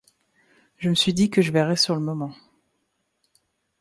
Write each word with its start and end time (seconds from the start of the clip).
Je 0.79 0.89
me 0.89 0.95
suis 0.95 1.13
dit 1.13 1.29
que 1.29 1.43
je 1.43 1.51
verrais 1.51 1.75
sur 1.75 1.93
le 1.93 2.01
moment. 2.01 2.33